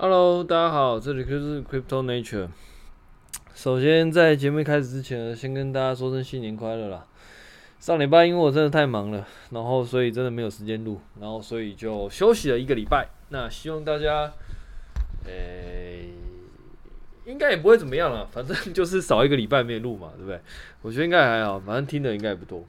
[0.00, 2.46] Hello，大家好，这里就是 Crypto Nature。
[3.52, 7.04] 首先，在节目开始之前，先跟大家说声新年快乐啦！
[7.80, 13.08] 上礼拜因为我真的太忙了，然后所以真的没有时间录，然后所以就休息了一个礼拜。
[13.30, 14.32] 那希望大家，
[15.26, 16.10] 诶、
[17.26, 20.40] 应该也不会怎么样了，反正就是少一个礼拜没录嘛，对不对？
[20.82, 22.64] 我觉得应该还好，反正听的应该也不多。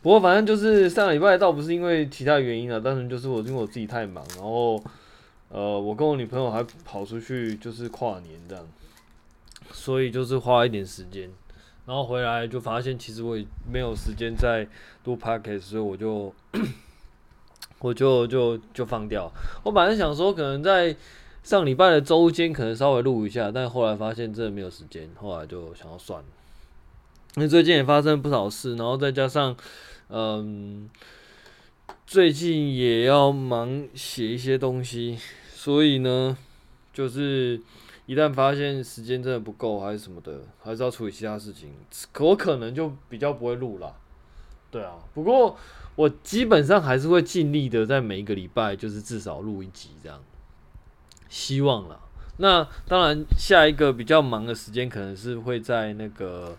[0.00, 4.82] 不过反正就是上礼拜倒不是因为其他原因啊，单纯就是我因为我自己太忙，然后。
[5.52, 8.64] 呃，我跟我女朋友还跑出去，就是跨年这样，
[9.72, 11.28] 所以就是花一点时间，
[11.86, 14.64] 然后回来就发现其实我也没有时间再
[15.04, 16.32] 录 p o c a s t 所以我就
[17.80, 19.28] 我就就就放掉。
[19.64, 20.94] 我本来想说可能在
[21.42, 26.26] 上礼拜的周间可能稍微录一下，但后来发现真的没有时间，后来就想要算了。
[27.34, 29.56] 因为最近也发生不少事，然后再加上
[30.10, 30.88] 嗯，
[32.06, 35.18] 最近也要忙写一些东西。
[35.62, 36.34] 所以呢，
[36.90, 37.60] 就是
[38.06, 41.74] 一旦发现时间真的不够，还是什么的，还是要处理其他事情，
[42.12, 43.94] 可我可能就比较不会录了。
[44.70, 45.58] 对啊，不过
[45.96, 50.18] 我基本上还是会尽力的，在每一个礼拜就是至少录一集这样，
[51.28, 52.00] 希望了。
[52.38, 56.56] 那当然，下一个比较忙的时间可能是会在那个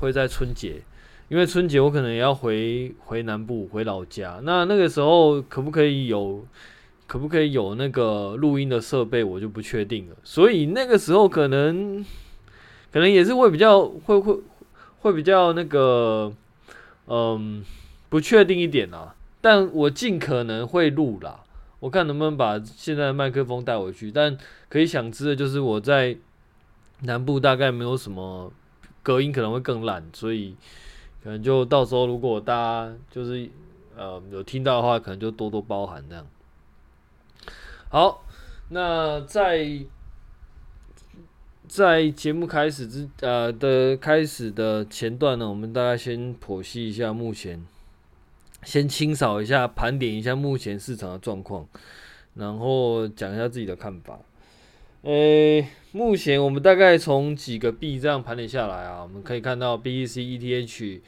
[0.00, 0.80] 会在春节，
[1.28, 6.46] 因为春节我可能也要回回南部回老家，那那个时候可不可以有？
[7.08, 10.16] 可不可以有那个录音的设备，我就不确定了。
[10.22, 12.04] 所以那个时候可能，
[12.92, 14.38] 可能也是会比较会会
[15.00, 16.30] 会比较那个，
[17.06, 17.64] 嗯，
[18.10, 19.14] 不确定一点啦。
[19.40, 21.40] 但我尽可能会录啦，
[21.80, 24.12] 我看能不能把现在的麦克风带回去。
[24.12, 24.36] 但
[24.68, 26.14] 可以想知的就是我在
[27.04, 28.52] 南部大概没有什么
[29.02, 30.54] 隔音，可能会更烂，所以
[31.24, 33.48] 可能就到时候如果大家就是
[33.96, 36.26] 呃有听到的话，可能就多多包涵这样。
[37.90, 38.22] 好，
[38.68, 39.66] 那在
[41.66, 47.64] 在节目开始之呃的开始的前段呢，我们大家先剖析一下目前，
[48.62, 51.66] 先清扫一下，盘点一下目前市场的状况，
[52.34, 54.18] 然后讲一下自己的看法。
[55.04, 61.00] 诶、目前我们大概从几个币这样盘点下来啊，我们可以看到 BEC、ETH、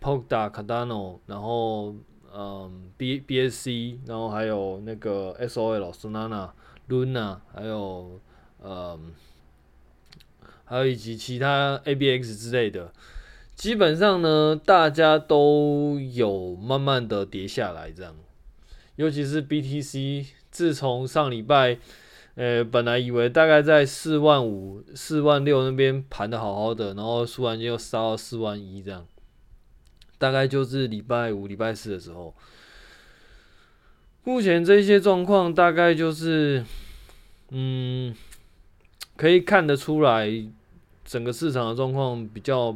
[0.00, 1.94] p o k a d o t、Cardano，然后。
[2.36, 6.50] 嗯，B BSC，然后还有那个 SOL、Solana、
[6.88, 8.20] Luna，还有
[8.60, 9.12] 嗯，
[10.64, 12.92] 还有以及其他 ABX 之类的，
[13.54, 18.16] 基本上呢，大家都有慢慢的跌下来，这样。
[18.96, 21.78] 尤其是 BTC，自从上礼拜，
[22.34, 29.06] 呃，本来以为大概在四万五、四万六那边盘的好好的，然后突然间又杀到四万一这样。
[30.24, 32.34] 大概就是礼拜五、礼拜四的时候，
[34.24, 36.64] 目前这些状况大概就是，
[37.50, 38.14] 嗯，
[39.16, 40.32] 可以看得出来，
[41.04, 42.74] 整个市场的状况比较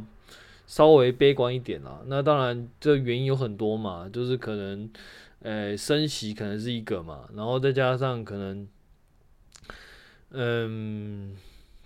[0.67, 2.01] 稍微悲观一点啦。
[2.05, 4.87] 那当然，这原因有很多嘛，就是可能，
[5.41, 8.67] 呃，升息可能是一个嘛，然后再加上可能，
[10.33, 11.35] 嗯。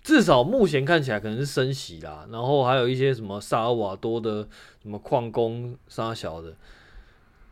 [0.04, 4.46] 至少目前看起来可能是升息啦，然后还有一些什么萨尔瓦多的
[4.82, 6.54] 什么矿工杀小的，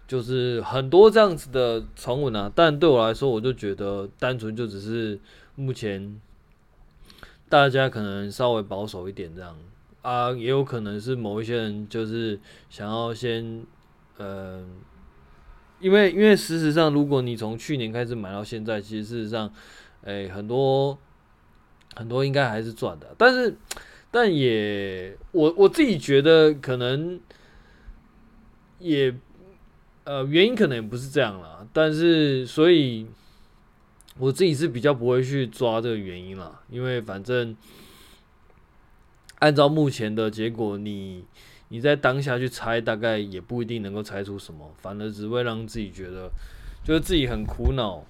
[0.07, 2.53] 就是很多这样子的传闻啊。
[2.55, 5.19] 但对我来说，我就觉得单纯就只是
[5.55, 6.21] 目前
[7.49, 9.57] 大家可能稍微保守一点这样
[10.03, 13.65] 啊，也有可能是某一些人就是想要先，
[14.19, 14.63] 呃，
[15.81, 19.51] 因为因为事实上，如果你从去年开始买到现在，其实事实上，
[20.05, 20.99] 哎，很多。
[21.95, 23.55] 很多应该还是赚的，但是，
[24.11, 27.21] 但也我我自己觉得可能
[28.79, 29.15] 也
[30.05, 33.07] 呃原因可能也不是这样啦，但是所以
[34.19, 37.55] 我自己是比较不会去抓这个原因啦，因为反正
[39.41, 41.25] 按照目前的结果，你
[41.69, 46.31] 你在当下去猜，大概也不一定能够猜出什么，反而只会让自己觉得
[46.83, 48.03] 就是自己很苦恼，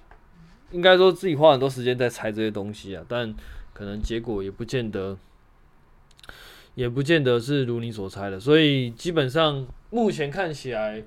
[0.71, 3.35] 应该说自己花很多时间在猜这些东西啊，但。
[3.73, 5.17] 可能结果也不见得，
[6.75, 11.03] 也不见得是如你所猜的，所以基本上目前看起来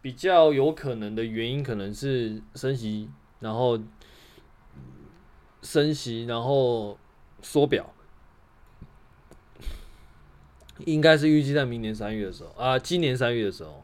[0.00, 3.78] 比较有可能的原因，可能是升息，然后
[5.60, 6.96] 升息，然后
[7.42, 7.92] 缩表，
[10.84, 13.82] 应该是预计在明年三月的时候啊，今年三月的时候。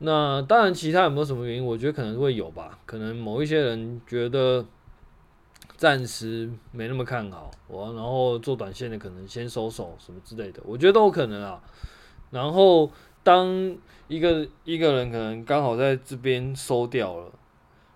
[0.00, 1.64] 那当然，其他有没有什么原因？
[1.64, 4.66] 我觉得可能会有吧，可能某一些人觉得。
[5.78, 11.62] 暂时没那么看好我，然后做短线的可能先收手什么之类的，我觉得都有可能啊。
[12.30, 12.90] 然后
[13.22, 13.48] 当
[14.08, 17.32] 一个一个人可能刚好在这边收掉了，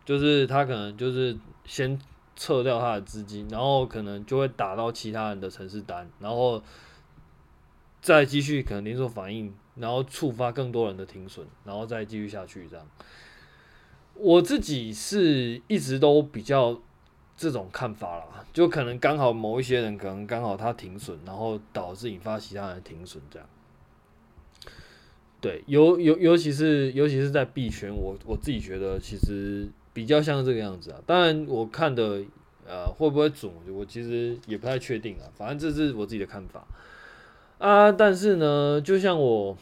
[0.05, 1.99] 就是他可能就是先
[2.37, 6.63] 撤掉他的资金，然后可能就会打到其他人的城市单，然后
[8.01, 12.87] 再继续可能连锁反应，然后触发更多人的停损，然后再继续下去这样。
[14.15, 16.81] 我自己是一直都比较
[17.37, 23.49] 这种看法啦，就可能刚好某一些人可能刚好他停损，然后导致引发其他人停损这样。
[25.41, 31.01] 对，尤尤尤其是尤其是在币圈，我我自己觉得其实比较像这个样子啊。
[31.05, 32.23] 当然，我看的
[32.65, 35.27] 呃会不会准，我其实也不太确定啊。
[35.35, 36.65] 反正这是我自己的看法
[37.59, 37.91] 啊。
[37.91, 39.59] 但是呢，就像我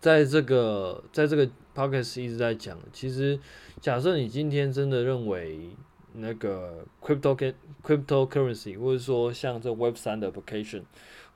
[0.00, 3.40] 在这个在这个 podcast 一直在讲，其实
[3.80, 5.70] 假设你今天真的认为
[6.14, 10.82] 那个 crypto cryptocurrency，或者说像这 Web 三的 application。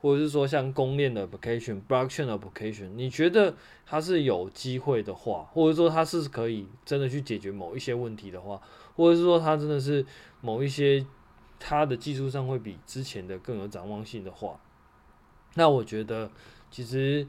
[0.01, 3.55] 或者是说像公链的 application、blockchain application，你觉得
[3.85, 8.61] 它是有机会的话，或者说它是可以真的去解决某一些问题的话，
[8.97, 10.05] 或者是说它真的是
[10.41, 11.05] 某一些
[11.57, 14.59] 它的技术上会比之前的更有展望性的话，
[15.53, 16.29] 那我觉得
[16.69, 17.25] 其实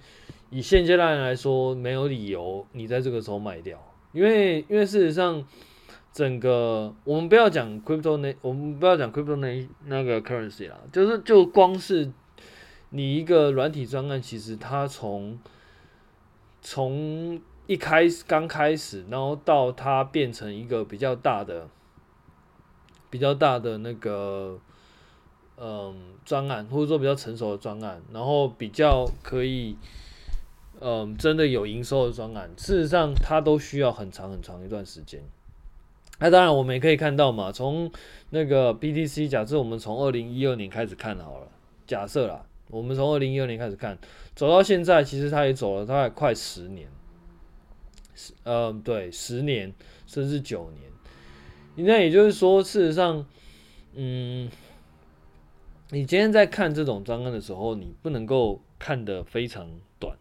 [0.50, 3.80] 以现阶段来说，没有理由你在这个时候卖掉，
[4.10, 5.46] 因为因为事实上
[6.14, 12.10] 整个我们不要讲 crypto 那我们不要讲 crypto 那那个 currency 啦，就是就光是。
[12.90, 15.36] 你一个软体专案，其实它从
[16.62, 21.68] 从一开始刚开始，然后到它变成一个比较大的、
[23.10, 24.60] 比较大的那个
[25.56, 29.76] 嗯专案，或者说比较成熟的专案，然后比较可以
[30.78, 35.20] 嗯真的有营收的专案，事实上它都需要很长很长一段时间。
[36.18, 37.90] 那当然，我们也可以看到嘛，从
[38.30, 41.48] 那个 BTC，假设我们从二零一二年开始看好了，
[41.86, 42.46] 假设啦。
[42.70, 43.96] 我们从二零一二年开始看，
[44.34, 46.88] 走到现在，其实它也走了大概快十年，
[48.14, 49.72] 十，呃，对，十年
[50.06, 51.86] 甚至九年。
[51.86, 53.24] 那也就是说，事实上，
[53.92, 54.50] 嗯，
[55.90, 59.68] 你今天在看这种专案的时候，你不能够看得非常
[60.00, 60.16] 短。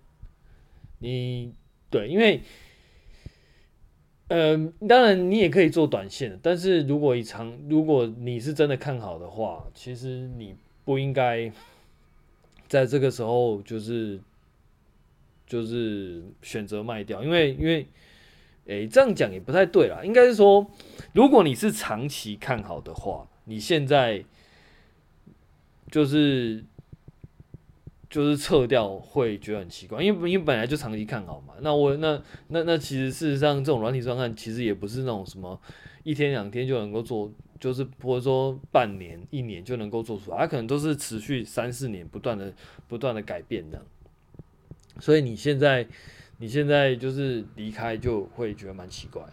[0.99, 1.53] 你
[1.89, 2.41] 对，因为，
[4.27, 10.55] 呃，当然你也可以做短线，但是如果以长，如果你是真的看好的话，其实你
[10.85, 11.51] 不应该。
[12.65, 14.19] 在这个时候，就是
[15.45, 17.85] 就是选择卖掉，因为因为，
[18.65, 20.01] 诶，这样讲也不太对啦。
[20.03, 20.65] 应该是说，
[21.13, 24.25] 如果你是长期看好的话，你现在
[25.91, 26.63] 就是
[28.13, 31.55] 就是撤掉会觉得很奇怪，因为因为本来就长期看好嘛。
[31.61, 35.59] 那我那那那其实事实上，这种软体专案其实也不是那种什么
[36.03, 37.31] 一天两天就能够做。
[37.59, 42.53] 就是或者说半年、一年就能够做出来，它可能都是持续三四年不断的、
[42.89, 43.81] 不断的改变的。
[44.99, 45.87] 所以你现在、
[46.39, 49.23] 你现在就是离开，就会觉得蛮奇怪。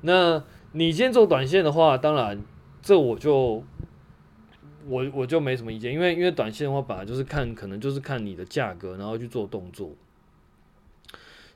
[0.00, 0.42] 那
[0.72, 2.42] 你先做短线的话，当然
[2.82, 3.62] 这我就
[4.88, 9.90] 我我就没什么意见，因为因为短线的话，本来就是看可能就是看你的价格，然后去做动作。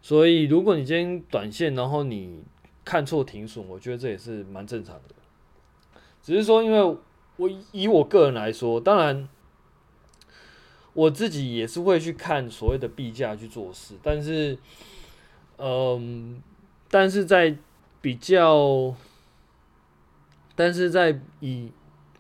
[0.00, 2.42] 所以如果你今天短线，然后你
[2.84, 5.14] 看错停损，我觉得这也是蛮正常的。
[6.20, 6.96] 只是说，因为
[7.36, 9.28] 我以我个人来说，当然
[10.92, 14.58] 我自己也是会去看所谓的币价去做事，但是，
[15.58, 16.42] 嗯，
[16.90, 17.56] 但是在
[18.00, 18.94] 比较，
[20.54, 21.70] 但是在以，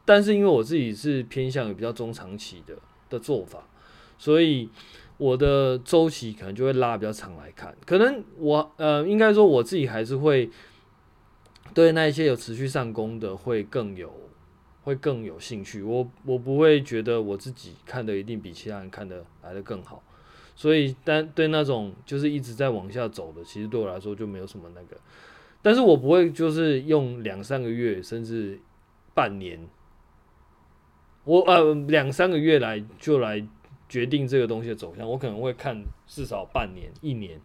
[0.04, 2.74] 但是因为我自己是偏向于比较中长期的
[3.08, 3.66] 的做法，
[4.18, 4.68] 所以
[5.16, 10.50] 我的周期可能就会拉比较长来看，可能我呃，应该说我自己还是会。
[11.74, 14.12] 对那一些有持续上攻的会更有，
[14.82, 15.82] 会更有兴趣。
[15.82, 20.02] 我我不会觉得我自己看的一定比其他人看的来的更好，
[20.54, 24.98] 所以但对那种就是一直在往下走的，其实对我来说就没有什么那个。
[25.62, 28.60] 但是我不会就是用两三个月甚至
[29.14, 29.58] 半年，
[31.24, 33.44] 我呃两三个月来就来
[33.88, 35.08] 决定这个东西的走向。
[35.08, 37.40] 我可能会看至少半年、一年，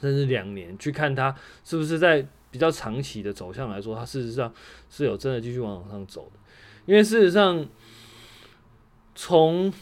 [0.00, 2.26] 甚至两年，去看它是不是在。
[2.54, 4.54] 比较长期的走向来说，它事实上
[4.88, 6.38] 是有真的继续往上走的，
[6.86, 7.66] 因为事实上
[9.16, 9.72] 从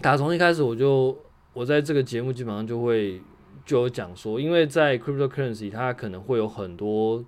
[0.00, 1.14] 打从一开始我就
[1.52, 3.20] 我在这个节目基本上就会
[3.66, 7.22] 就有讲说，因为在 cryptocurrency 它可能会有很多，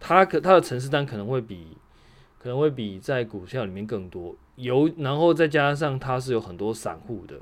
[0.00, 1.76] 它可它的程式单可能会比
[2.46, 7.40] 可能会比在股票里面更多，有然后再加上它是有很多散户的。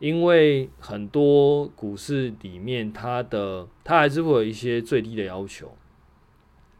[0.00, 5.70] 因为很多股市里面，它的它还是会有一些最低的要求，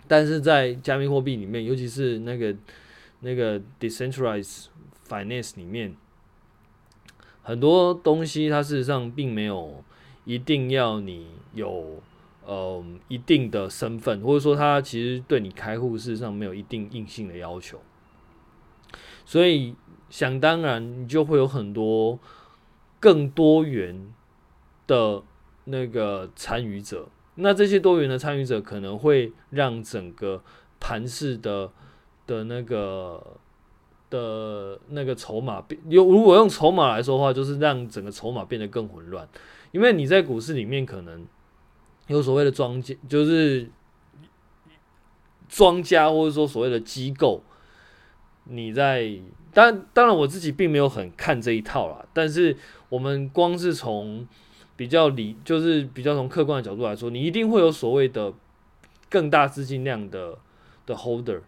[0.09, 2.57] 但是在加密货币里面，尤其是那个
[3.21, 4.65] 那个 decentralized
[5.09, 5.95] finance 里面，
[7.43, 9.85] 很多东西它事实上并没有
[10.25, 12.03] 一定要你有
[12.47, 17.79] 呃一定的身份，或者说他其实对你开户事实上没有一定硬性的要求，
[19.25, 19.75] 所以
[20.09, 22.19] 想当然你就会有很多
[23.01, 24.15] 更多元
[24.87, 25.23] 的
[25.65, 27.09] 那个参与者。
[27.39, 30.43] 那这些多元的参与者可能会让整个
[30.81, 31.71] 盘式的
[32.27, 33.37] 的那个
[34.09, 39.29] 的那个筹码变，有如果用筹码来说的话，就是让整个筹码变得更混乱。
[39.73, 41.27] 因为你在股市里面可能
[42.09, 43.69] 有所谓的庄家，就是
[45.49, 47.43] 庄家或者说所谓的机构，
[48.45, 49.19] 你在
[49.53, 52.57] 当当然我自己并没有很看这一套啦，但是
[52.89, 54.27] 我们光是从
[54.77, 58.33] 比较理，就是比较从客观的角度来说，你一定会有所谓的
[59.09, 60.39] 更大资金量的
[60.85, 61.41] 的 holder。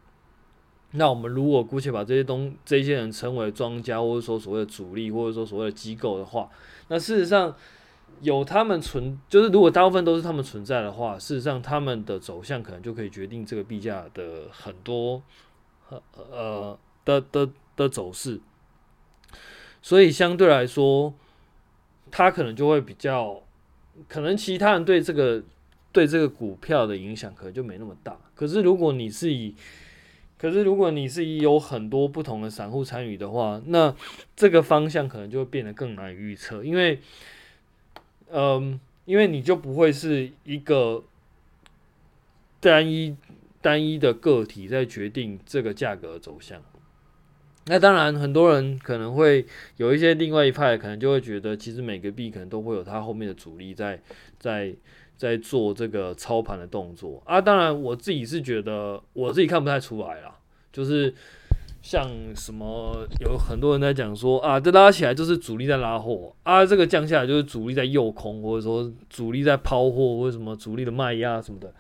[0.93, 6.49] 那我们如果姑且把这些东这些人称为庄家，或者说所谓的主力，或者说所谓的机构的话，
[6.89, 7.55] 那事实上
[8.21, 15.23] 有他们存，就是如果大部分都是他们存在的话，事实上他们的走向可能就可以决定这个币价的很多
[15.91, 18.41] 呃的的的走势。
[19.81, 21.15] 所以相对来说。
[22.11, 23.43] 他可能就会比较，
[24.09, 25.43] 可能其他人对这个
[25.93, 28.19] 对这个股票的影响可能就没那么大。
[28.35, 29.55] 可是如果你是以，
[30.39, 33.95] 可是如果你是以有很多不同的散户参与的话，那
[34.35, 36.99] 这个方向可能就会变得更难预测，因为，
[38.33, 41.05] 嗯，因为你就不会是一个
[42.61, 43.17] 单一
[43.61, 46.63] 单一的个体在决定这个价格走向。
[47.67, 49.45] 那当然，很多人可能会
[49.77, 54.01] 有一些另外一派，可能就会觉得，其实每个币可能都会有它后面的主力在
[54.39, 54.75] 在
[55.19, 57.39] 在做这个操盘的动作啊。
[57.39, 60.39] 当然，我自己是觉得我自己看不太出来啦，
[60.73, 61.15] 就是
[61.83, 71.73] 像什么有很多人在讲说啊，这拉起来就是主力在拉货啊，这个降下来就是主力在诱空，或者说主力在抛货，或者什么主力的卖压什么的。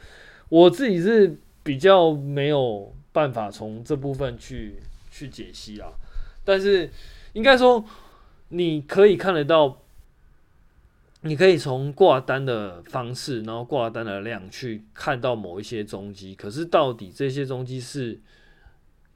[0.48, 4.76] 我自己是比较没有办法从这部分去。
[5.10, 5.88] 去解析啊，
[6.44, 6.88] 但是
[7.32, 7.84] 应该说，
[8.50, 9.78] 你可以看得到，
[11.22, 16.36] 你可以从挂单的方式，然后挂单的量去看到某一些踪迹。
[16.36, 18.20] 可是到底这些踪迹是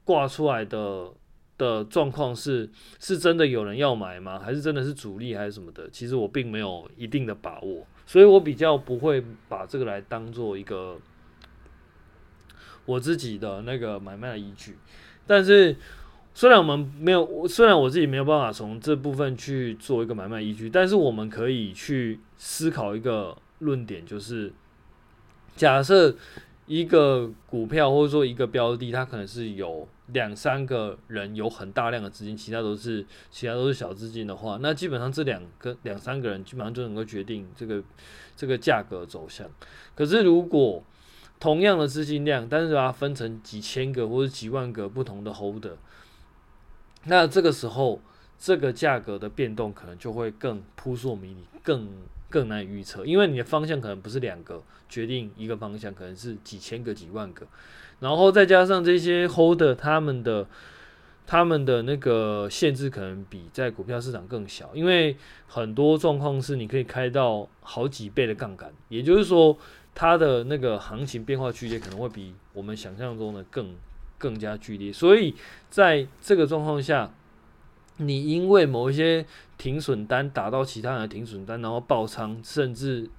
[0.03, 1.11] 挂出来的
[1.57, 2.69] 的状况是
[2.99, 4.39] 是真的有人要买吗？
[4.39, 5.89] 还是真的是主力还是什么的？
[5.89, 10.99] 其实我并没有一定的把握，所以我比较不会把这个来当做一个
[12.85, 14.77] 我自己的那个买卖的依据。
[15.25, 15.75] 但是，
[16.33, 24.51] 虽然我们没有，虽然我自己没有办法从这部分去做一个买卖依据，但是我们可以去思考一个论点，就是
[25.55, 26.13] 假设
[26.65, 37.83] 一个股票或者说一个标的，它可能是有两三个人有很大量的资金，其他都是其他都是小资金的话，那基本上这两个两三个人基本上就能够决定这个
[38.35, 39.49] 这个价格走向。
[39.93, 40.83] 可是如果
[41.39, 45.75] 同样的资金量，但是把它分成几千个或者几万个不同的 holder，
[47.05, 47.99] 那这个时候
[48.39, 51.89] 这个价格的变动可能就会更扑朔迷离，更
[52.33, 57.45] 更难预测，因为你的方向可能不是两个决定一个方向，可能是几千个、几万个，
[57.99, 60.47] 然后再加上这些 holder 他们的
[61.27, 65.15] 他们的那个限制可能比在股票市场更小，因为
[65.47, 69.55] 很多状况是你可以开到好几倍的杠杆，也就是说。
[69.95, 73.75] 它的那个行情变化区间可能会比我们想象中的更
[74.17, 75.35] 更加剧烈，所以
[75.69, 77.13] 在这个状况下，
[77.97, 79.25] 你因为某一些
[79.57, 83.09] 停损单打到其他人的停损单，然后爆仓，甚至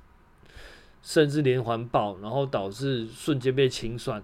[1.03, 4.23] 甚至连环爆，然后导致瞬间被清算，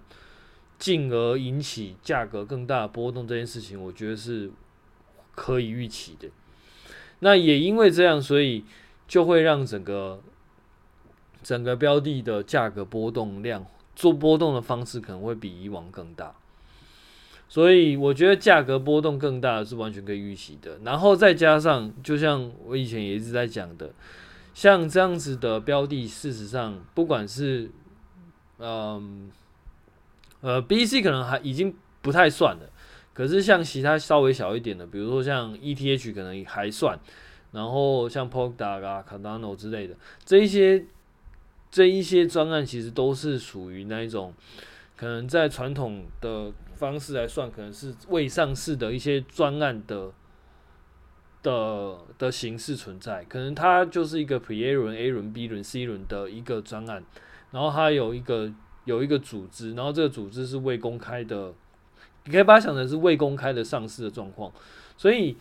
[0.77, 4.51] 进而引起价格更大的波动，这件事情我觉得是
[5.35, 6.29] 可以预期的。
[7.19, 8.65] 那也因为这样，所以
[9.07, 10.21] 就会让整个。
[11.43, 13.65] 整个标的的价格波动量，
[13.95, 16.35] 做波动的方式可能会比以往更大，
[17.51, 20.79] 所以我觉得价格波动更大是完全可以预期的。
[20.85, 23.91] 然后再加上，就像我以前也一直在讲的，
[24.53, 27.69] 像这样子的标的，事实上不管是
[28.59, 29.29] 嗯
[30.39, 32.69] 呃 BC 可能还已经不太算了，
[33.13, 36.97] 可是像其他稍微小一点的，比如说像 ETH 可能还算，
[37.51, 40.85] 然后像 Polkadot 啊、Cardano 之类的这一些。
[41.69, 44.33] 这一些专案其实都是属于那一种，
[44.97, 50.11] 可能在传统的方式来算，可能是未上市的一些专案的
[51.43, 53.23] 的的形式存在。
[53.25, 57.03] 可能它就是一个 Pre-A 轮、A 轮、B 轮、C 轮的一个专案，
[57.51, 58.51] 然后它有一个
[58.85, 61.53] 有一个组织，然后这个组织是未公开的，
[62.25, 64.51] 你可以把它想成是未公开的上市的状况，
[64.97, 65.37] 所以。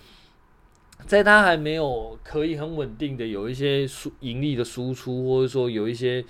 [1.07, 6.23] 在它还没有可以很稳定的有一些输盈利的输出，或者说有一些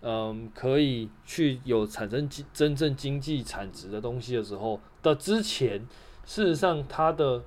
[0.00, 5.80] 嗯，可以去有产生经真正经济产值的东西的时候的之前，
[6.24, 7.42] 事实上它的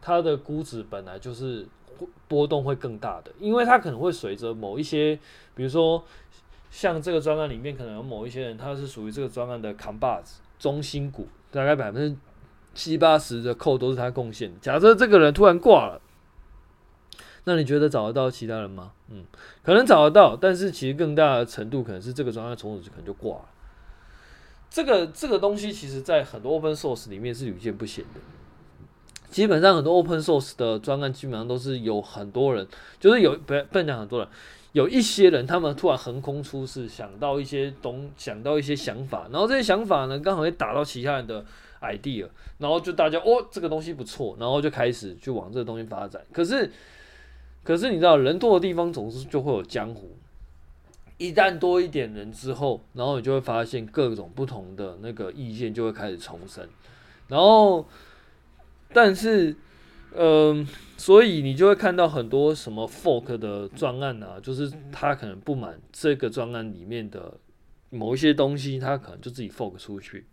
[0.00, 1.64] 它的估值本来就是
[2.26, 5.16] 波动会更大的，因为它可能会随着某一些，
[5.54, 6.02] 比如说
[6.70, 12.20] 像这个专案里面可能有某一些人，他是属于这个专案的扛把子、中心股，大概百分之
[12.74, 14.52] 七八十的扣都是他贡献。
[14.60, 16.00] 假设这个人突然挂了。
[17.44, 18.92] 那你觉得找得到其他人吗？
[19.10, 19.24] 嗯，
[19.62, 23.44] 可能找得到，但是其实更大的程度可能是这个专案从此可能就挂了。
[24.70, 28.20] 这个这个东西其实在很多 open source 里面是屡见不鲜的。
[29.28, 32.66] 基本上很多 open source 的专案基本上都是有很多人，
[33.00, 34.28] 就是有不不讲很多人，
[34.72, 41.44] 有一些人他们突然横空出世，想到一些东想到一些想法，然后这些想法呢刚好会打到其他人的
[41.80, 46.22] idea，然后就大家哦这个东西不错，然后就开始就往这个东西发展。
[46.30, 46.70] 可是
[47.64, 50.16] 可是你知道，人多的地方总是就会有江湖。
[51.18, 56.68] 一旦多一点人之后，然后你就会发现各种不同的那个意见就会开始重生。
[57.28, 57.86] 然后，
[58.92, 59.54] 但是，
[60.16, 60.66] 嗯、
[60.96, 67.34] 所以你就会看到很多什么 fork 的专案啊，就是他可能不满这个专案里面的
[67.90, 70.26] 某一些东西，他可能就自己 fork 出去。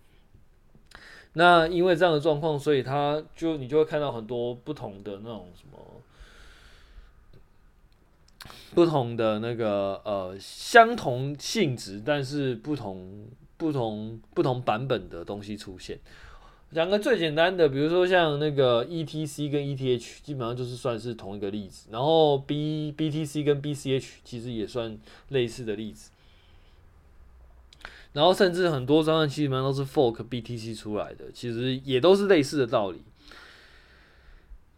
[1.33, 5.77] 那因为这样的状况，所以他就你就会看到很多不同的那种什么。
[8.73, 15.99] 不同的那个呃，相同性质，但是不同不同不同版本的东西出现。
[16.71, 21.87] 讲个最简单的，比如说像那个 ETC 跟 ETH，基本上就是算是同一个例子。
[21.91, 24.95] 然后 B BTC 跟 BCH 其实也算
[25.29, 26.11] 类似的例子。
[28.13, 33.01] 然后甚至很多专案基本上都是 fork BTC 出来的，其实也都是类似的道理。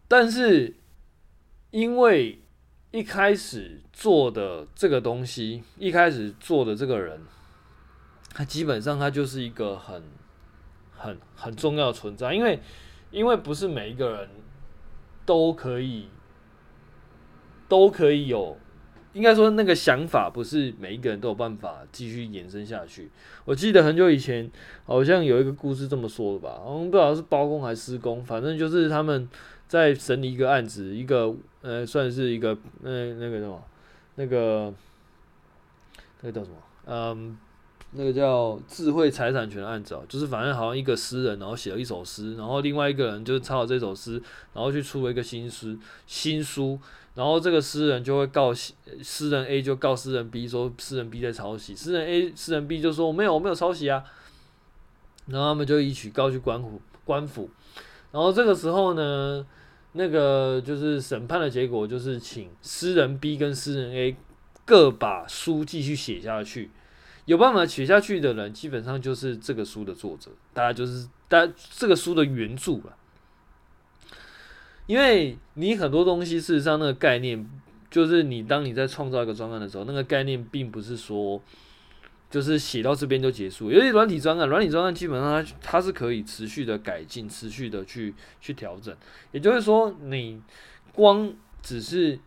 [0.08, 0.74] 但是
[1.70, 2.38] 因为
[2.92, 7.20] 一开始做的这个东西，一开始做的这个人，
[8.34, 10.02] 他基本上他就是一个很、
[10.94, 12.60] 很、很重要的存在，因为，
[13.10, 14.28] 因为不是每一个人
[15.24, 16.08] 都可以，
[17.66, 18.58] 都可以有，
[19.14, 23.10] 应该说那个想法不是每一个人都有办法继续延伸下去。
[23.46, 24.50] 我记得很久以前
[24.84, 29.26] 好像有一个故事这么说的吧，我们不知道是包工还是施工，反正就是他们。
[29.68, 32.50] 在审理一个案子，一个呃，算是一个
[32.82, 33.62] 呃，那个什么，
[34.16, 34.74] 那个
[36.20, 36.56] 那个叫什么？
[36.86, 37.38] 嗯，
[37.92, 44.20] 那个叫智慧财产权的案子哦，就是反正好像一个诗人，然后写了一首诗，然后另外一个人就抄了这首诗，
[44.52, 46.76] 然后去出了一个新诗新书，
[47.14, 54.02] 然后这个诗人就会告诗人 A 就告诗人 B 说诗人 B 在抄袭，诗人 A 诗人 B 就说我没有我没有抄袭啊，
[55.26, 57.48] 然后他们就一起告去官府官府，
[58.10, 59.46] 然后这个时候呢。
[59.92, 64.16] 那个就是审判的结果，就是请私人 B 跟私人 A
[64.64, 66.70] 各把书继续写下去。
[67.26, 72.96] 有办法写下去的人，基本上就是这个书的作者，大家就是大家这个书的原著了。
[74.86, 77.48] 因为你很多东西，事实上那个概念，
[77.90, 81.42] 就是你当你在创造一个专案的时候，那个概念并不是说。
[82.32, 88.96] 就是写到这边就结束，尤其软体专案，软体专案基本上它它是可以持续的改进，持续的去去调整。
[89.32, 90.40] 也就是说，你
[90.94, 92.18] 光只是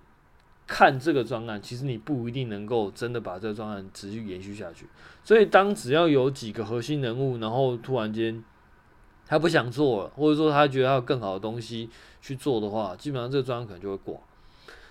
[0.67, 4.85] 看这个专案，其实你不一定能够真的把这个专案持续延续下去。
[5.23, 8.43] 所以，当只要有几个核心人物，然后突然间
[9.25, 11.89] 他不想做了，或者说他觉得他有更好的东西
[12.21, 14.15] 去做的话，基本上这个专案可能就会挂。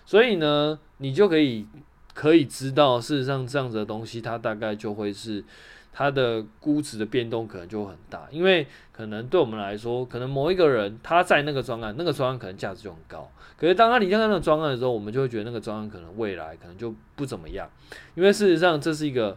[0.04, 1.68] 所以呢，你就可以。
[2.14, 5.44] 可以知道，事实上这样子的东西，它大概就会是
[5.92, 17.68] 它的估值的变动可能就很大，因为可能对我们来说，可能某一个人他在那个专案，那个专案可能价值就很高，可是当他离开那个专案的时候，我们就会觉得那个专案可能未来可能就不怎么样，
[18.14, 19.36] 因为事实上这是一个，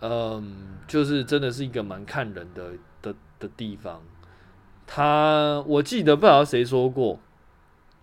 [0.00, 2.70] 嗯，就是真的是一个蛮看人的
[3.02, 4.00] 的的地方。
[4.86, 7.18] 他我记得不知道谁说过。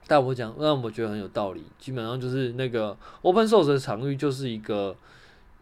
[0.08, 1.64] 但我讲，让我觉得很有道理。
[1.80, 4.96] 基本上就是那个 open source 的场域，就是一个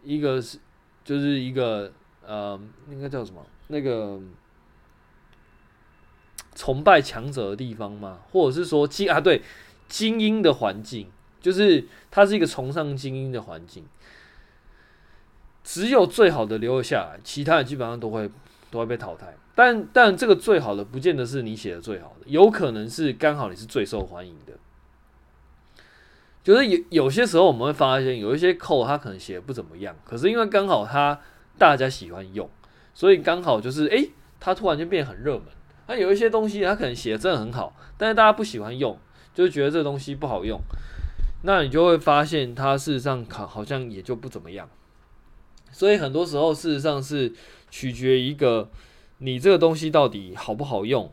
[0.03, 0.59] 一个是
[1.05, 1.91] 就是一个
[2.25, 3.45] 呃，应该叫什么？
[3.67, 4.19] 那个
[6.55, 8.19] 崇拜强者的地方吗？
[8.31, 9.21] 或者是说精啊？
[9.21, 9.41] 对，
[9.87, 11.09] 精英的环境，
[11.41, 13.85] 就是它是一个崇尚精英的环境。
[15.63, 18.29] 只有最好的留了下来，其他的基本上都会
[18.69, 19.33] 都会被淘汰。
[19.55, 24.53] 但但这个最好的不见得是你写的最好的，有可能是刚好你是最受欢迎的。
[26.43, 31.19] 就是有有些时候我们会发现，有一些 code 它可能写的不怎么样，可是因为刚好它
[31.57, 32.49] 大家喜欢用，
[32.93, 35.43] 所以刚好就是诶，它突然就变得很热门。
[35.87, 38.97] 那有一些东西它可能写的真的很好，但是大家不喜欢用，
[39.33, 40.59] 就是觉得这东西不好用，
[41.43, 44.69] 那你就会发现它事实上好好像也就不怎么样。
[45.71, 47.31] 所以很多时候事实上是
[47.69, 48.69] 取决一个
[49.23, 51.09] 你这个东西到底好不好用，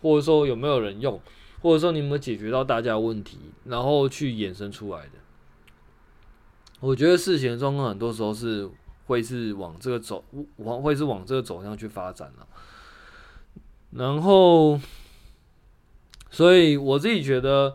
[0.00, 1.20] 或者说有没有人用，
[1.60, 5.12] 或者说你有没有解决到大家的问题，然后去衍生出来的。
[6.78, 8.70] 我觉得事情的状况很多时候是
[9.06, 10.24] 会是往这个走，
[10.58, 12.46] 往会是往这个走向去发展了。
[13.90, 14.80] 然后，
[16.30, 17.74] 所以我自己觉得，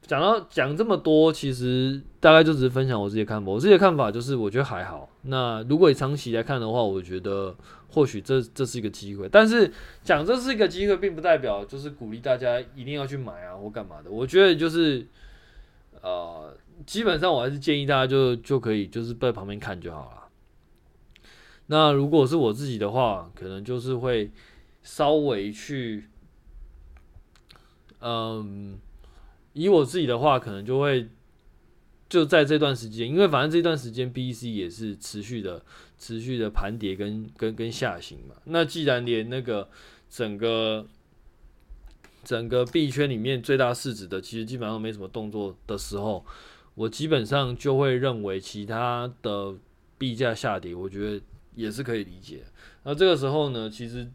[0.00, 3.52] 讲到讲这么多，其实大概就只是分享我自己的看法。
[3.52, 5.10] 我自己的看法就是，我觉得还好。
[5.22, 7.54] 那如果你长期来看的话，我觉得
[7.94, 9.28] 或许这这是一个机会。
[9.30, 14.10] 但是讲这是一个机会，并不代表就是鼓励大家一定要去买啊或干嘛的。
[14.10, 15.06] 我觉得就是，
[16.02, 16.54] 呃。
[16.84, 20.28] 基本上我还是建议大家就就可以就是在旁边看就好了。
[21.66, 24.32] 那如果是我自己的话，可能就是会
[24.82, 26.08] 稍微去，
[28.00, 28.76] 嗯，
[29.52, 31.08] 以我自己的话，可能就会
[32.14, 35.60] 就在这段时间，因为反正这段时间 BEC 也是持续的、
[35.98, 38.36] 持续的盘跌跟跟跟下行嘛。
[38.44, 39.68] 那既然连那个
[40.08, 40.86] 整个
[42.22, 46.24] 整个币圈里面最大市值的，其实基本上没什么动作的时候。
[46.76, 49.52] 我基本上就会认为其他的
[49.98, 51.20] 币价下跌，我觉得
[51.56, 52.44] 也是可以理解。
[52.84, 54.08] 那这个时候呢，其实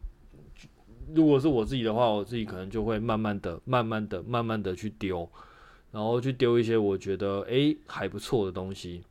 [1.14, 5.30] 如果是我自己的话，我自己可能就会慢慢的、慢慢的、慢慢的去丢，
[5.92, 9.04] 然后去丢一些我觉得诶还不错的东西。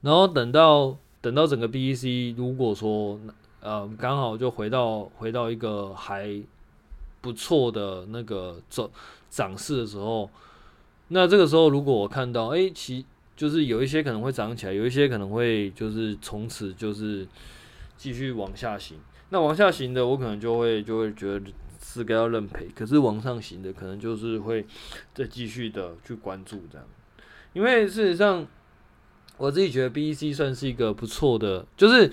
[0.00, 3.18] 然后等到等到整个 BEC 如果说
[3.60, 6.42] 呃刚好就回到回到一个还
[7.20, 8.90] 不错的那个走
[9.28, 10.28] 涨势的时候。
[11.12, 13.04] 那这个时候，如果我看到，哎，其
[13.36, 17.26] 就是有一些可能会涨起来，有一些可能会就是从此就是
[17.96, 18.96] 继续往下行。
[19.30, 21.50] 那往下行的，我可能就会就会觉得
[21.94, 22.68] 是该要认赔。
[22.74, 24.64] 可是往上行的，可能就是会
[25.14, 26.86] 再继续的去关注这样。
[27.52, 28.46] 因为事实上，
[29.36, 32.12] 我自己觉得 BEC 算是一个不错的，就是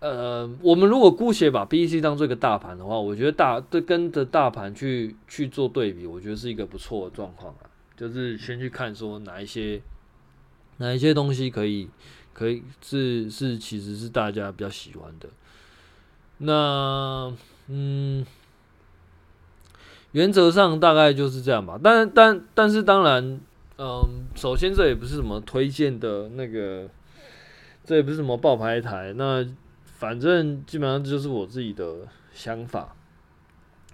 [0.00, 7.70] 呃，我们如果姑且把 BEC 当做一个大盘的话，我觉得大对跟着大盘去去做对比，我觉得是一个不错的状况啊。
[7.96, 9.80] 就是先去看说哪一些
[10.76, 11.88] 哪一些东西可以
[12.32, 15.28] 可以是是其实是大家比较喜欢的。
[16.38, 17.34] 那
[17.66, 18.24] 嗯，
[20.12, 21.78] 原则上大概就是这样吧。
[21.82, 23.40] 但但但是当然，
[23.78, 26.88] 嗯，首先这也不是什么推荐的那个，
[27.84, 29.12] 这也不是什么爆牌台。
[29.16, 29.46] 那
[29.84, 32.94] 反正基本上就是我自己的想法。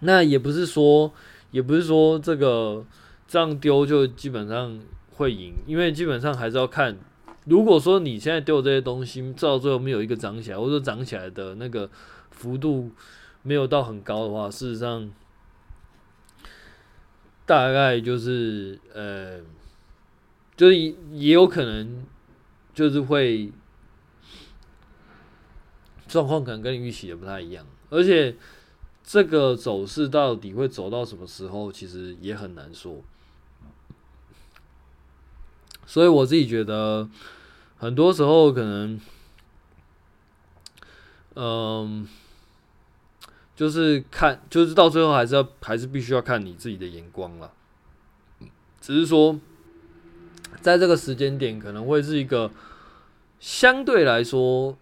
[0.01, 1.13] 那也不是说
[1.51, 2.85] 也不是说这个。
[3.27, 4.79] 这样丢就基本上
[5.17, 6.95] 会赢，因为基本上还是要看。
[7.47, 11.89] 如果说你现在丢这些东西，到最后没有一个涨起来，或者涨起来的那个
[12.31, 12.91] 幅度
[13.43, 15.11] 没有到很高的话，事实上
[17.47, 19.41] 大概就是呃，
[20.57, 22.07] 就是也有可能
[22.73, 23.53] 就是会
[26.09, 28.37] 状况可能跟预期的不太一样，而且
[29.03, 33.03] 这个走势到底会走到什么时候，其实也很难说。
[35.87, 37.09] 所以我自己觉得，
[37.77, 38.99] 很多时候可能，
[41.35, 42.09] 嗯，
[43.55, 47.53] 就是看，就是到最后还是要，还是必须要看你自己的眼光了。
[48.81, 49.39] 只是说，
[50.61, 52.51] 在这个时间点，可能会是一个
[53.41, 54.77] 相对来说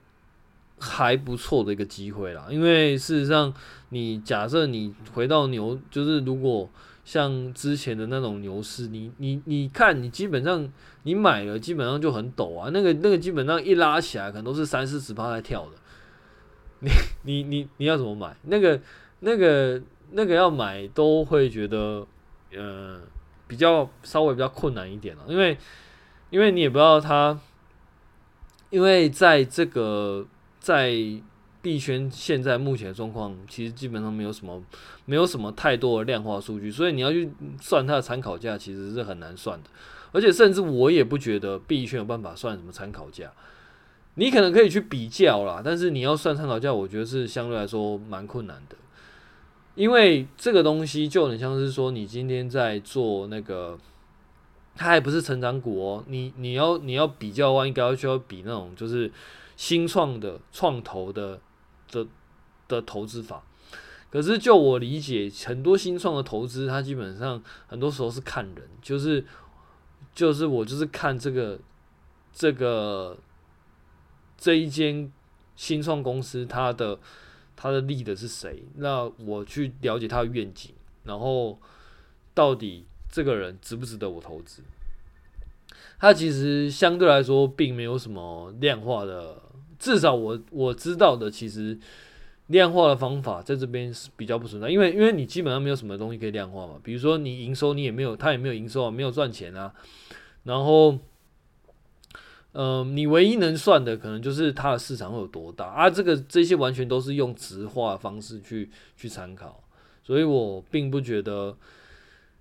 [0.79, 2.47] 还不错的一个机会啦。
[2.51, 3.53] 因为事实上，
[3.91, 6.71] 你假设你回到牛，就是如果。
[7.05, 12.71] 像之前的那种牛市，你你你看，你基本上你买了，基本上就很陡啊。
[12.73, 15.73] 那个那个基本上一拉起来，可能都是三四十趴在跳的。
[16.83, 16.91] 你
[17.23, 18.37] 你你你要怎么买？
[18.43, 18.81] 那个
[19.21, 22.07] 那个那个要买都会觉得，
[22.55, 23.01] 呃，
[23.47, 25.57] 比较稍微比较困难一点了，因为
[26.31, 27.41] 因为你也不知道它，
[28.71, 30.27] 因为在这个
[30.61, 30.93] 在。
[31.63, 34.61] 币圈现在目前状况，其实基本上没有什么，
[35.05, 39.71] 没有什么太多的量化数据，所以你要去算它的参考价，其实是很难算的。
[40.11, 43.31] 而且甚至我也不觉得币圈有办法算什么参考价。
[44.15, 48.77] 你可能可以去比较啦，但是你要算参考价，我觉得是相对来说蛮困难的。
[49.75, 53.79] 因为这个东西就很像是说，你今天在做那个，
[54.75, 59.11] 它还不是成长股哦，你你要你要比较的话，应该要需要比那种就是
[59.57, 61.41] 新创的创投的。
[61.93, 62.07] 的
[62.69, 63.43] 的投资法，
[64.09, 69.23] 可是就我理解，很多新创的投资，它基本上很多时候是看人，就是
[70.15, 71.59] 就是我就是看这个
[72.33, 73.15] 这个
[74.43, 75.09] 这一间
[75.55, 76.99] 新创公司，它的
[77.55, 80.73] 它的立的是谁，那我去了解它的愿景，
[81.05, 81.57] 然后
[82.35, 84.63] 到底这个人值不值得我投资？
[86.01, 89.41] 它其实相对来说并没有什么量化的，
[89.79, 91.79] 至少我我知道的，其实
[92.49, 99.73] 量化的方法在这边是比较不存在，因为因为你基本上没有什么东西可以量化嘛，比如说你营收你也没有，他也没有营收啊，没有赚钱啊，
[100.43, 100.99] 然后，
[102.53, 109.63] 呃，你唯一能算的可能就是它的市场会有多大啊，这个这些完全都是用直化方式去去参考，
[110.03, 111.57] 所以我并不觉得。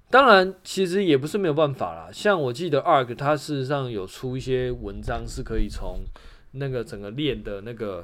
[0.09, 2.09] 当然，其实也不是没有办法啦。
[2.11, 6.01] 像我记得 ARK 它事实上有出一些文章，是可以从
[6.51, 8.03] 那个整个链的那个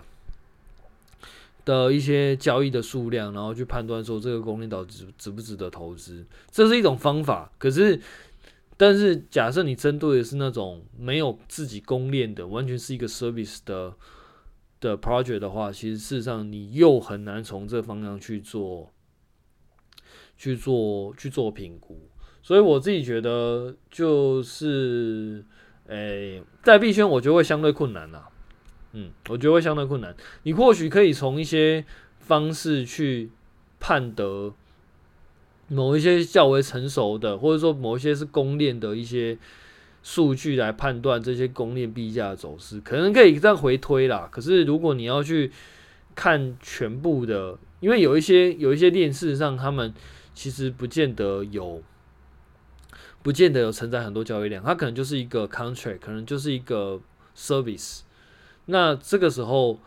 [1.66, 6.26] 的一些交易的数量，然后去判断说这个公链到底值值不值得投资。
[6.50, 7.52] 这是一种方法。
[7.58, 8.00] 可是，
[8.78, 13.96] 但是假设你针对的是那种没有自己公链的，完全是一个 service 的
[14.80, 18.94] 的 project 的话，其实事实上你又很难从这方向去做。
[20.40, 22.00] 去做去做评估，
[22.44, 25.44] 所以我自己觉得就是，
[25.88, 28.30] 诶、在币圈我觉得会相对困难啦，
[28.92, 30.16] 嗯，我觉得会相对困难。
[30.44, 31.84] 你或许可以从一些
[32.20, 33.32] 方式去
[33.80, 34.54] 判得
[35.68, 39.38] 某一些较为成熟的，或者说某一些是公链的一些
[40.04, 44.28] 数据来判断这些公链币价的走势，可能可以这样回推啦。
[44.32, 45.52] 可是如果你要去
[46.16, 49.94] 看全部的，因为有一些有一些链，事实上他们。
[50.38, 51.82] 其实不见得有，
[53.24, 57.02] 不见得有承载很多交易量，它可能就是一个 contract，可能就是一个
[57.36, 58.02] service。
[58.66, 59.80] 那这个时候，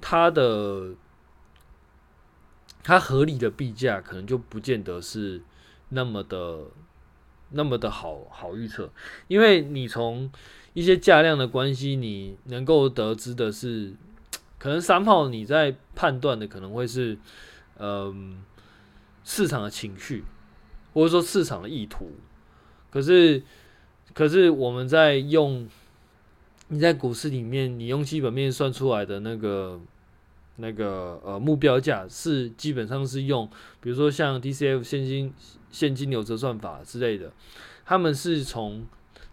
[0.00, 0.92] 它的
[2.88, 5.42] 它合理的币价可能就不见得是
[5.90, 6.60] 那么的
[7.50, 8.90] 那么的好好预测，
[9.26, 10.32] 因为你从
[10.72, 13.92] 一些价量的关系，你能够得知的是，
[14.58, 17.18] 可能三号你在判断的可能会是，
[17.78, 18.42] 嗯。
[19.24, 20.24] 市场的情绪，
[20.94, 22.12] 或者说市场的意图，
[22.90, 23.42] 可是，
[24.14, 25.68] 可是我们在用
[26.68, 29.78] 你在股市里面，你用基本面算出来的那个
[30.58, 33.48] 那个呃目标价，是基本上是用，
[33.80, 35.32] 比如说像 DCF 现金
[35.70, 37.32] 现金流折算法之类的，
[37.84, 38.86] 他们是从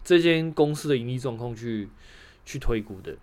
[0.04, 1.90] 这间公司的盈利状况去
[2.46, 3.16] 去推估的。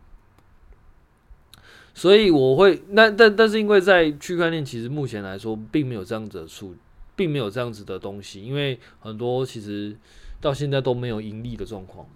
[1.94, 6.74] 所以我会那但但是因为在区块链其实目前来说并没有这样子的数，
[7.14, 9.94] 并没有这样子的东西，因为很多其实
[10.40, 12.08] 到现在都没有盈利的状况，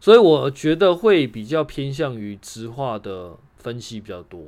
[0.00, 4.40] 所以我觉得会比较偏向于直化的分析比较多。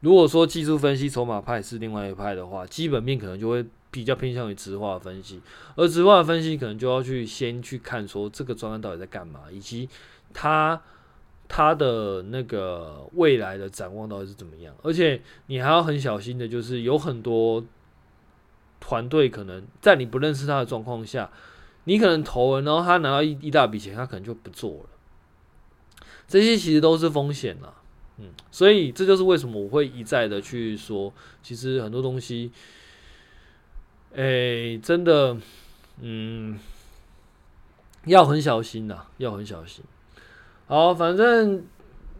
[0.00, 5.40] 如果说技术分析筹码派是另外一派的话，基本面可能就会比较偏向于直化分析，
[5.74, 9.88] 而直化分析可能就要去先去看说这个专案到底在干嘛，以及
[10.32, 10.80] 它。
[11.50, 14.74] 它的那个未来的展望到底是怎么样？
[14.82, 17.64] 而且你还要很小心的，就是有很多
[18.80, 21.30] 团队可能在你不认识他的状况下，
[21.84, 24.90] 你可能投了，然后他拿到一一大笔钱，他可能就不做了。
[26.26, 27.72] 这些其实都是风险啦，
[28.18, 32.50] 嗯，所以这就是为什么我会一再的去说，其实很多东西，
[34.14, 35.36] 哎，真的，
[36.00, 36.58] 嗯，
[38.06, 39.84] 要很小心呐，要很小心。
[40.66, 41.64] 好，反正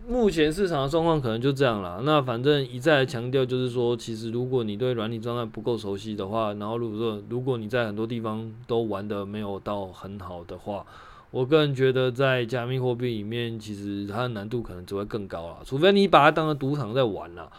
[0.09, 2.01] 目前市场的状况可能就这样了。
[2.05, 10.87] 那反正一再强调，就是说，其实如果你对软体状态不够熟悉的话，然后如果说如果你在很多地方都玩的没有到很好的话，
[11.31, 15.59] 我个人觉得在加密货币里面，其实它的难度可能只会更高了。
[15.65, 17.51] 除非你把它当成赌场在玩了，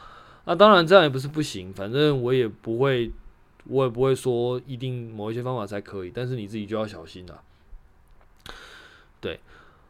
[0.46, 1.72] 那当然这样也不是不行。
[1.74, 3.12] 反正我也不会，
[3.66, 7.42] 我也不会说一定某一些方法才可以，但是你自己就要小心了。
[9.22, 9.40] 对。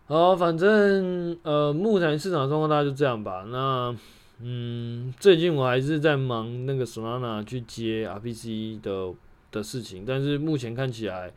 [0.08, 3.46] 好，反正呃，目前市场状况大概就这样吧。
[3.48, 3.96] 那
[4.42, 9.14] 嗯，最近我还是在忙那个 Solana 去接 RPC 的
[9.52, 11.32] 的事情，但是目前看起来，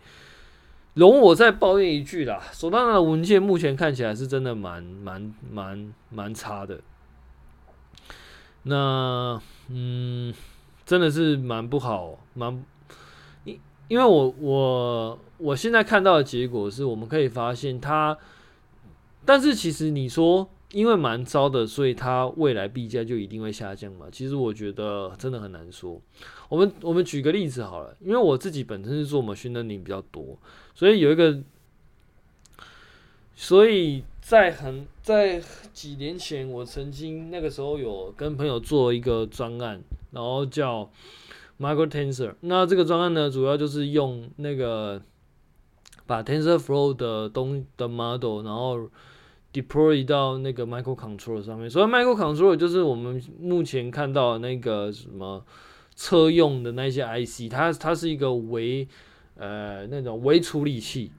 [0.95, 6.81] 容我再抱怨一句啦，Solana 的文件目前看起来是真的蛮蛮蛮蛮差的。
[8.65, 10.33] 那嗯，
[10.85, 12.65] 真的是蛮不好，蛮
[13.45, 18.17] 因因为我我我现在看到的结果是，我们可以发现它。
[19.25, 24.07] 但是其实你说，因为蛮糟的，所以它未来币价就一定会下降嘛？
[24.11, 26.01] 其实我觉得真的很难说。
[26.53, 30.37] 我们我们举个例子好了，因为我自己本身是做 machine learning 比较多，
[30.75, 31.43] 所以有一个，
[33.35, 35.41] 所以在很在
[35.73, 40.91] 几年前，我曾经那个时候有跟朋友做一个专案，然后叫
[41.59, 42.35] Micro Tensor。
[42.41, 45.01] 那这个专案呢，主要就是用那个
[46.07, 48.91] 把 TensorFlow 的东的 model，然后
[49.55, 55.43] deploy 到那个 microcontroller 上面，所以 microcontroller 就是我们目前看到的那个什么
[55.95, 58.87] 车用的那些 IC，它它是一个微
[59.37, 61.13] 呃那种微处理器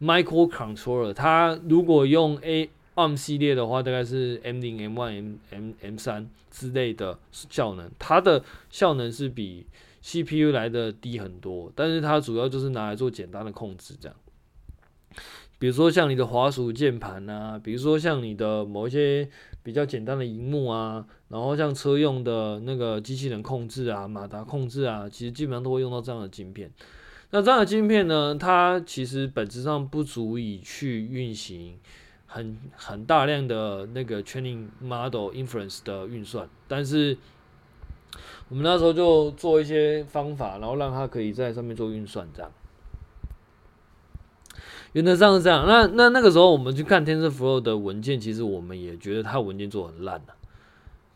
[0.00, 9.66] ，microcontroller，它如果用 A ARM 系列的话，大概是 M 零、M one、M M M 三之类的效能，它的效能是比
[10.02, 14.16] CPU 来的低很多，但是它主要就是拿来做简单的控制，这样。
[15.60, 19.28] 比如说像你的滑鼠键盘啊，比如说像你的某一些
[19.62, 26.72] 比较简单的荧幕啊，然后像车用的那个机器人控制啊、马达控制啊，其实基本上都会用到这样的晶片。
[27.30, 31.78] 那这样的晶片呢，它其实本质上不足以去运行
[32.24, 37.18] 很很大量的那个 training model inference 的运算，但是
[38.48, 42.50] 我们那时候就做一些方法，然后让它可以在上面做运算，这样。
[44.92, 45.64] 原则上是这样。
[45.66, 50.34] 那那那个时候我们去看 TensorFlow 的文件，其实我们也觉得它文件做很烂的，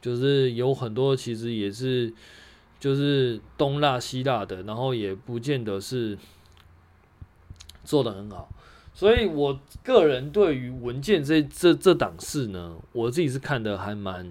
[0.01, 2.13] 就是有很多其实也是
[2.79, 6.17] 就是东拉西拉的，然后也不见得是
[7.83, 8.49] 做的很好。
[8.93, 14.31] 所以我个人对于文件这这这档事呢，我自己是看的还蛮，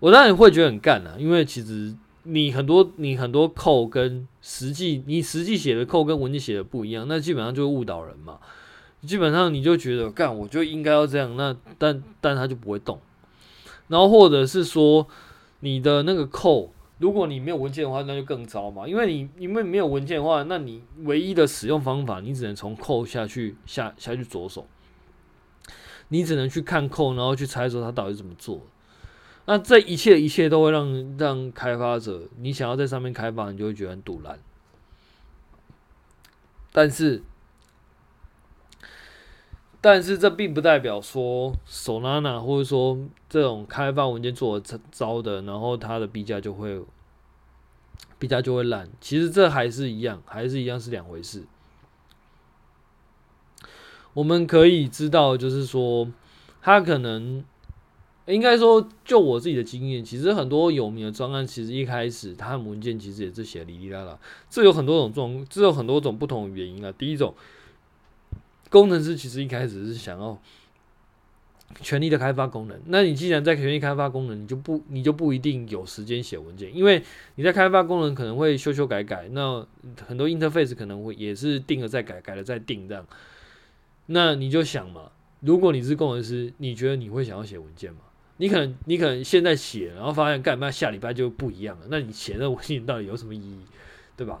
[0.00, 1.94] 我当然会觉得很干啊，因为其实。
[2.32, 8.38] 你很多你很多扣跟实际你实际写的扣跟文件写的不一样，那基本上就误导人嘛。
[9.02, 13.00] 基本上你就觉得干，我就应该要这样，那但但它就不会动。
[13.88, 15.06] 然后或者是说
[15.60, 18.86] 你的那个扣如果你没有文件的话，那就更糟嘛。
[18.86, 24.66] 因为你因为没有文件的话，那你唯一的使用方法，你只能从扣下去下下去着手，
[26.08, 28.60] 你只能去看扣然后去猜说他到底怎么做。
[29.50, 34.38] 那这一切一切都会让让开发者，你想要在上面开发，你就会觉得很赌烂。
[36.70, 37.24] 但是，
[39.80, 42.96] 但是这并不代表说 Solana 或者说
[43.28, 46.80] 这种开发文件做的糟的，然后它的币价就会
[48.20, 48.88] 币价就会烂。
[49.00, 51.44] 其实这还是一样，还是一样是两回事。
[54.14, 56.08] 我们可以知道，就是说
[56.62, 57.44] 它可能。
[58.30, 64.18] 应该说，就我自己的经验，其实很多有名的专案，其实一开始它的文件其实也是写哩哩啦啦。
[64.48, 66.92] 这有很多种状，这有很多种不同的原因啊。
[66.96, 67.34] 第一种，
[68.68, 70.40] 工程师其实一开始是想要
[71.80, 72.80] 全力的开发功能。
[72.86, 77.02] 那你既然在全力开发功能，你就不你就不一定有时间写文件，因为
[77.34, 79.66] 你在开发功能可能会修修改改，那
[80.06, 83.06] 很多 interface 可能会也是定了再改，改了再定这样。
[84.06, 88.00] 那你就想嘛，如果你是工程师，你觉得你会想要写文件吗？
[88.40, 91.86] 你可能你可能现在写，然后发现干嘛下礼拜就不一样了。
[91.90, 93.60] 那你写那文件到底有什么意义，
[94.16, 94.40] 对吧？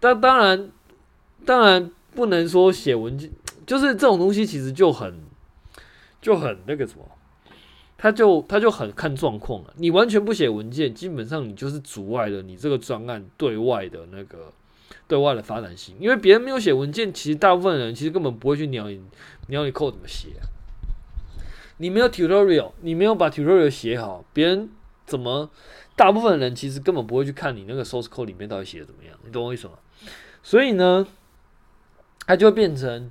[0.00, 0.70] 但当然，
[1.44, 3.30] 当然不能说写文件
[3.66, 5.20] 就是这种东西，其实就很
[6.22, 7.04] 就很那个什么，
[7.98, 9.74] 他就他就很看状况了。
[9.76, 14.50] 你完全不写文件，基本上你就是阻碍了你这个专案对外的那个
[15.06, 15.94] 对外的发展性。
[16.00, 18.98] 因为别人没有写文件，其实大部分人其实根本不会去鸟你
[19.48, 20.28] 鸟你扣怎么写。
[21.78, 24.70] 你没有 tutorial，你没有把 tutorial 写好，别人
[25.04, 25.50] 怎么？
[25.96, 29.74] 大部分人其实根本不会去看你那个 source code 里面到底写的怎么样，你懂我意思吗？
[30.42, 31.06] 所以呢，
[32.26, 33.10] 它就会变成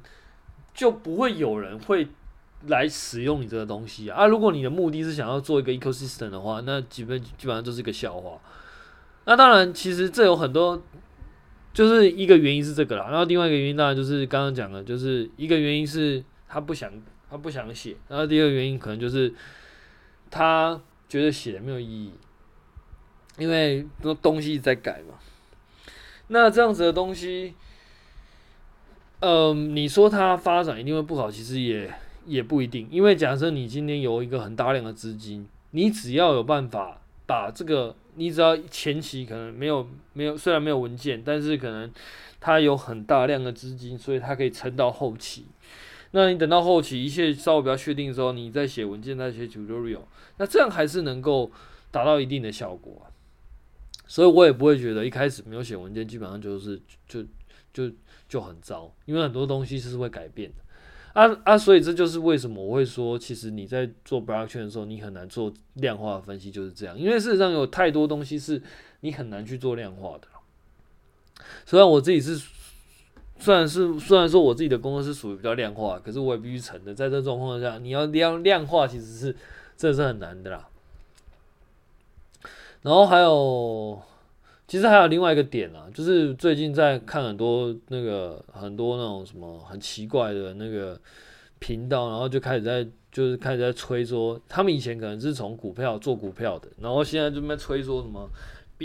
[0.74, 2.10] 就不会有人会
[2.68, 4.18] 来使用你这个东西啊。
[4.18, 8.38] 啊如果你的目的是想要做一个 ecosystem 的话，那基本基本上就是一个笑话。
[9.24, 10.82] 那当然，其实这有很多，
[11.74, 13.08] 就是一个原因是这个啦。
[13.10, 16.92] 然后另外一个原因当然就是刚刚讲的，就是一个原因是他不想。
[17.34, 19.34] 他不想写，然后第二个原因可能就是
[20.30, 22.14] 他觉得写没有意义，
[23.40, 23.88] 因为
[24.22, 25.16] 东西在改嘛。
[26.28, 27.56] 那这样子的东西，
[29.22, 31.92] 嗯、你说它发展一定会不好，其实也
[32.28, 32.88] 也不一定。
[32.92, 41.92] 因为假设你今天有一个很大量的资金，你只要有办法把这个，你只要前期可能没有没有，虽然没有文件，但是可能
[42.40, 45.48] 它有很大量的资金，所以它可以撑到后期。
[46.16, 50.02] 那你等到后期一切稍微比较确定的时候，你再写文件，再写 tutorial，
[50.38, 51.52] 那这样还是能够
[51.90, 53.08] 达到一定的效果。
[54.06, 57.24] 所以我也不会觉得一开始没有写文件，基本上就是就
[57.74, 57.92] 就
[58.30, 61.58] 就很糟，因为很多东西是会改变的啊啊！
[61.58, 68.62] 所以这就是为什么我会说，其实你在做 blockchain 的时候，你很难做量化的分析，就是这样，因为事实上有太多东西是
[69.00, 70.28] 你很难去做量化的。
[71.66, 72.40] 虽然我自己是。
[73.44, 79.36] 虽然是虽然说我自己的工作是属于比较量化，可是我也必须承认，在这状况下，你要量量化其实是
[79.76, 80.66] 真的是很难的啦。
[82.84, 84.02] 然后还有，
[84.66, 90.98] 其实还有另外一个点啊，就是最近在看很多那个很多那种什么很奇怪的那个
[91.60, 98.30] 频道，然后就开始在就是开始在吹说，他们以前可能是从股票做股票的，然后现在就在吹说什么。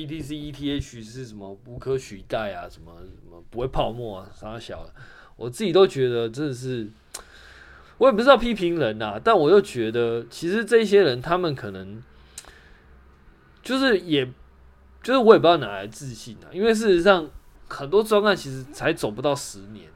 [0.07, 4.93] BTC ETH 是什么无可取代啊，什么什么不会泡沫啊，啥小的，
[5.37, 6.89] 我自己都觉得真的是，
[7.99, 12.03] 我也不知道批评人呐、啊，但我又觉得其实这些人他们可能
[13.63, 14.27] 就是也
[15.03, 17.29] 就是我也不知道哪来自信啊，因为事实上
[17.69, 19.91] 很多专案其实才走不到十年。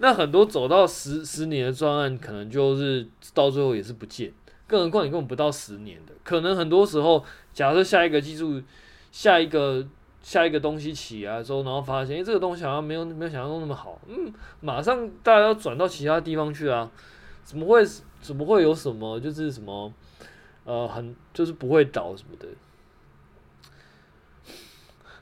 [0.00, 4.32] 那很多走到十十年的专案，可能就是到最后也是不见。
[4.64, 8.62] 更何况你根本不到十年的，可能很多时候，假设下一个技术、
[9.10, 9.86] 下一个
[10.22, 16.90] 下一个东西起来之后，然后发现，诶、欸，这个东西好像没有没有想象中那么好，嗯，马上大家要转到其他地方去啊？
[17.44, 17.82] 怎么会
[18.20, 19.90] 怎么会有什么就是什么
[20.64, 22.46] 呃，很就是不会倒什么的？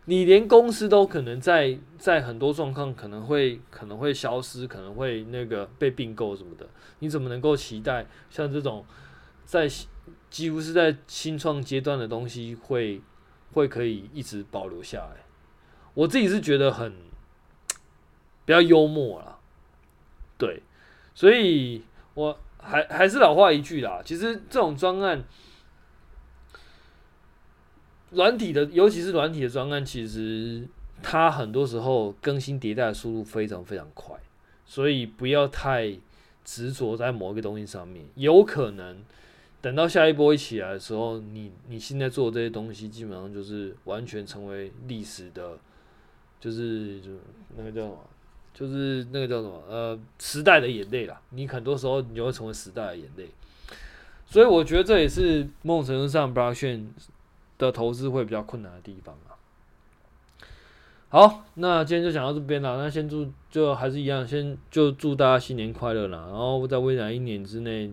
[0.06, 6.66] 你连公司都可能在在很多状况可能会可能会消失，可能会那个被并购什么的，
[7.00, 8.84] 你怎么能够期待像这种
[9.44, 9.68] 在
[10.30, 13.00] 几乎是在新创阶段的东西会
[13.52, 15.24] 会可以一直保留下来？
[15.94, 16.92] 我自己是觉得很
[18.44, 19.38] 比较幽默啦，
[20.38, 20.62] 对，
[21.14, 21.82] 所以
[22.14, 25.24] 我还还是老话一句啦，其实这种专案。
[28.10, 30.66] 软体的，尤其是软体的专案，其实
[31.02, 34.16] 它很多时候更新迭代的速度非常非常快，
[34.64, 35.98] 所以不要太
[36.44, 38.06] 执着在某一个东西上面。
[38.14, 39.02] 有可能
[39.66, 45.58] 等到下一波一起来的时候，你你现在做的这些东西，基本上就是完全成为历史的，
[46.38, 47.10] 就是就
[47.56, 47.98] 那个叫什么，
[48.54, 51.20] 就是那个叫什么，呃，时代的眼泪啦。
[51.30, 53.28] 你很多时候你就会成为时代的眼泪，
[54.24, 56.86] 所以我觉得这也是某种程度上 Blockchain
[57.58, 59.34] 的投资会比较困难的地方啊。
[61.08, 62.76] 好，那今天就讲到这边了。
[62.76, 66.26] 那先祝，就还是一样，先就祝大家新年快乐啦。
[66.28, 67.92] 然后在未来一年之内，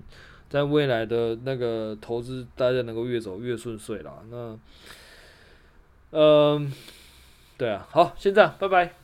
[0.53, 4.21] 在未来的那个投资，大家能够越走越顺遂啦。
[4.29, 4.55] 那，
[6.11, 6.71] 嗯、
[7.57, 9.02] 对啊，好，先这样，拜拜。